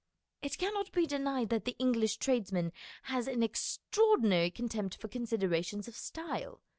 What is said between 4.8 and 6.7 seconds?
for considerations of style.